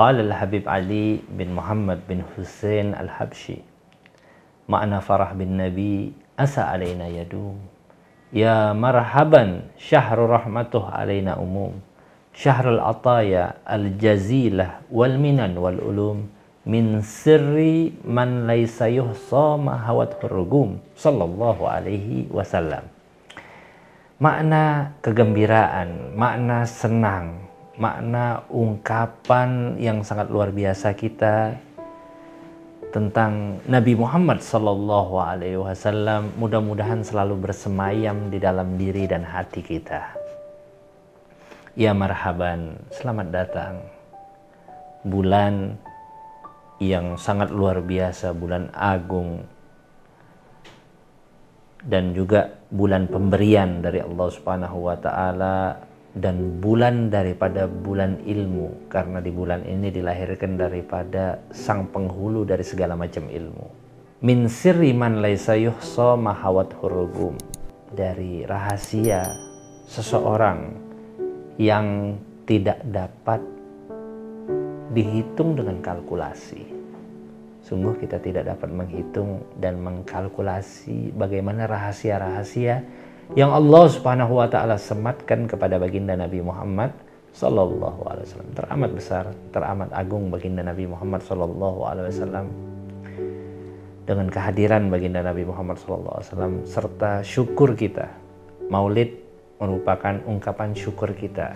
قال 0.00 0.16
الحبيب 0.16 0.64
علي 0.64 1.20
بن 1.28 1.52
محمد 1.52 2.08
بن 2.08 2.24
حسين 2.32 2.96
الحبشي 2.96 3.60
معنى 4.64 4.96
فرح 5.04 5.36
بالنبي 5.36 6.16
أسى 6.40 6.60
علينا 6.60 7.04
يدوم. 7.20 7.60
يا 8.32 8.72
مرحبا 8.72 9.60
شهر 9.76 10.18
رحمته 10.24 10.80
علينا 10.88 11.36
أموم. 11.36 11.84
شهر 12.32 12.80
العطايا 12.80 13.44
الجزيلة 13.68 14.88
والمنن 14.88 15.52
والعلوم. 15.60 16.18
من 16.64 17.04
سر 17.04 17.56
من 18.08 18.48
ليس 18.48 18.80
يحصى 18.80 19.46
ما 19.60 19.84
هوته 19.84 20.32
الرجوم. 20.32 20.96
صلى 20.96 21.24
الله 21.28 21.58
عليه 21.68 22.32
وسلم. 22.32 22.84
makna 24.20 24.96
kegembiraan, 25.00 26.12
makna 26.12 26.68
senang, 26.68 27.49
makna 27.80 28.44
ungkapan 28.52 29.80
yang 29.80 30.04
sangat 30.04 30.28
luar 30.28 30.52
biasa 30.52 30.92
kita 30.92 31.56
tentang 32.92 33.64
Nabi 33.64 33.96
Muhammad 33.96 34.44
Sallallahu 34.44 35.16
Alaihi 35.16 35.56
Wasallam 35.56 36.36
mudah-mudahan 36.36 37.00
selalu 37.00 37.40
bersemayam 37.40 38.28
di 38.28 38.36
dalam 38.36 38.76
diri 38.76 39.08
dan 39.08 39.24
hati 39.24 39.64
kita. 39.64 40.12
Ya 41.72 41.96
marhaban, 41.96 42.76
selamat 42.92 43.26
datang. 43.32 43.74
Bulan 45.00 45.80
yang 46.84 47.16
sangat 47.16 47.48
luar 47.48 47.80
biasa, 47.80 48.36
bulan 48.36 48.68
agung, 48.76 49.40
dan 51.80 52.12
juga 52.12 52.60
bulan 52.68 53.08
pemberian 53.08 53.80
dari 53.80 54.04
Allah 54.04 54.28
Subhanahu 54.28 54.84
wa 54.84 54.96
taala 55.00 55.88
dan 56.16 56.58
bulan 56.58 57.06
daripada 57.06 57.70
bulan 57.70 58.18
ilmu 58.26 58.90
karena 58.90 59.22
di 59.22 59.30
bulan 59.30 59.62
ini 59.62 59.94
dilahirkan 59.94 60.58
daripada 60.58 61.38
sang 61.54 61.86
penghulu 61.86 62.42
dari 62.42 62.66
segala 62.66 62.98
macam 62.98 63.30
ilmu. 63.30 63.66
Min 64.26 64.50
sirri 64.50 64.90
man 64.90 65.22
laisa 65.22 65.54
yuhsa 65.54 66.18
mahawat 66.18 66.74
hurugum 66.82 67.38
dari 67.94 68.42
rahasia 68.42 69.32
seseorang 69.86 70.74
yang 71.56 72.18
tidak 72.44 72.82
dapat 72.90 73.38
dihitung 74.90 75.54
dengan 75.54 75.78
kalkulasi. 75.78 76.66
Sungguh 77.62 77.94
kita 78.02 78.18
tidak 78.18 78.50
dapat 78.50 78.66
menghitung 78.72 79.46
dan 79.62 79.78
mengkalkulasi 79.78 81.14
bagaimana 81.14 81.70
rahasia-rahasia 81.70 82.82
yang 83.38 83.54
Allah 83.54 83.86
Subhanahu 83.86 84.42
wa 84.42 84.48
taala 84.50 84.74
sematkan 84.74 85.46
kepada 85.46 85.78
baginda 85.78 86.18
Nabi 86.18 86.42
Muhammad 86.42 86.90
sallallahu 87.30 88.02
alaihi 88.10 88.26
wasallam. 88.26 88.50
Teramat 88.58 88.90
besar, 88.90 89.24
teramat 89.54 89.88
agung 89.94 90.34
baginda 90.34 90.66
Nabi 90.66 90.90
Muhammad 90.90 91.22
sallallahu 91.22 91.78
alaihi 91.86 92.10
wasallam. 92.10 92.46
Dengan 94.02 94.26
kehadiran 94.26 94.90
baginda 94.90 95.22
Nabi 95.22 95.46
Muhammad 95.46 95.78
sallallahu 95.78 96.16
alaihi 96.18 96.28
wasallam 96.34 96.54
serta 96.66 97.22
syukur 97.22 97.78
kita. 97.78 98.10
Maulid 98.66 99.14
merupakan 99.62 100.18
ungkapan 100.26 100.74
syukur 100.74 101.14
kita 101.14 101.54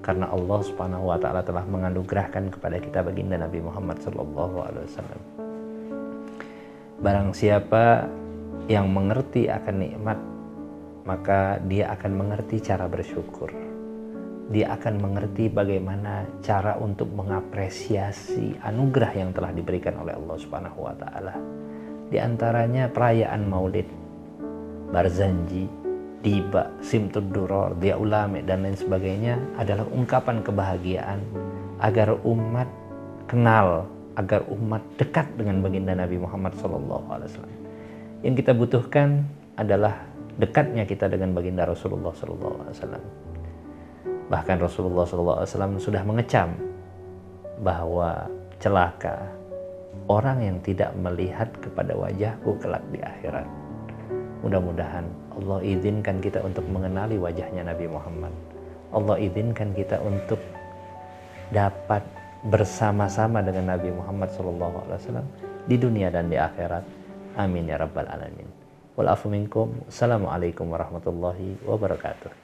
karena 0.00 0.28
Allah 0.32 0.60
Subhanahu 0.64 1.12
wa 1.12 1.20
taala 1.20 1.44
telah 1.44 1.64
menganugerahkan 1.68 2.48
kepada 2.48 2.80
kita 2.80 3.04
baginda 3.04 3.36
Nabi 3.36 3.60
Muhammad 3.60 4.00
sallallahu 4.00 4.56
alaihi 4.72 4.88
wasallam. 4.88 5.20
Barang 7.04 7.36
siapa 7.36 8.08
yang 8.72 8.88
mengerti 8.88 9.52
akan 9.52 9.76
nikmat 9.76 10.16
maka 11.04 11.60
dia 11.68 11.92
akan 11.92 12.12
mengerti 12.16 12.64
cara 12.64 12.88
bersyukur. 12.88 13.52
Dia 14.44 14.76
akan 14.76 15.00
mengerti 15.00 15.48
bagaimana 15.48 16.28
cara 16.44 16.76
untuk 16.76 17.08
mengapresiasi 17.16 18.60
anugerah 18.60 19.12
yang 19.16 19.30
telah 19.32 19.52
diberikan 19.52 19.96
oleh 20.00 20.12
Allah 20.16 20.36
Subhanahu 20.36 20.84
wa 20.84 20.94
taala. 20.96 21.34
Di 22.12 22.20
antaranya 22.20 22.92
perayaan 22.92 23.48
Maulid, 23.48 23.88
Barzanji, 24.92 25.64
Diba, 26.24 26.72
Simtud 26.80 27.28
Duror, 27.36 27.76
Dia 27.76 28.00
Ulame 28.00 28.40
dan 28.44 28.64
lain 28.64 28.76
sebagainya 28.76 29.60
adalah 29.60 29.84
ungkapan 29.92 30.40
kebahagiaan 30.40 31.20
agar 31.84 32.16
umat 32.24 32.68
kenal, 33.28 33.88
agar 34.16 34.40
umat 34.48 34.80
dekat 34.96 35.28
dengan 35.36 35.60
baginda 35.60 35.92
Nabi 35.92 36.16
Muhammad 36.16 36.56
SAW. 36.56 37.20
Yang 38.24 38.34
kita 38.40 38.56
butuhkan 38.56 39.28
adalah 39.60 40.13
dekatnya 40.38 40.84
kita 40.84 41.06
dengan 41.06 41.34
baginda 41.34 41.66
Rasulullah 41.66 42.10
SAW. 42.10 43.02
Bahkan 44.30 44.56
Rasulullah 44.58 45.04
SAW 45.06 45.78
sudah 45.78 46.02
mengecam 46.02 46.56
bahwa 47.60 48.26
celaka 48.58 49.30
orang 50.10 50.42
yang 50.42 50.58
tidak 50.64 50.90
melihat 50.98 51.48
kepada 51.62 51.94
wajahku 51.94 52.58
kelak 52.58 52.82
di 52.90 52.98
akhirat. 52.98 53.46
Mudah-mudahan 54.42 55.06
Allah 55.34 55.58
izinkan 55.64 56.20
kita 56.20 56.44
untuk 56.44 56.66
mengenali 56.68 57.16
wajahnya 57.16 57.64
Nabi 57.64 57.86
Muhammad. 57.88 58.32
Allah 58.94 59.16
izinkan 59.18 59.72
kita 59.72 59.98
untuk 60.02 60.38
dapat 61.50 62.04
bersama-sama 62.44 63.40
dengan 63.40 63.76
Nabi 63.76 63.90
Muhammad 63.90 64.28
SAW 64.32 65.24
di 65.64 65.76
dunia 65.80 66.12
dan 66.12 66.28
di 66.28 66.36
akhirat. 66.36 66.84
Amin 67.40 67.66
ya 67.66 67.80
rabbal 67.80 68.06
alamin. 68.06 68.63
Wal 68.94 69.10
minkum. 69.26 69.82
Assalamualaikum 69.90 70.70
warahmatullahi 70.70 71.58
wabarakatuh. 71.66 72.43